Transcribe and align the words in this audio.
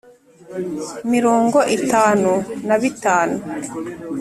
mirongo 1.13 1.59
itanu 1.77 2.31
na 2.67 2.75
bitanu 2.81 3.35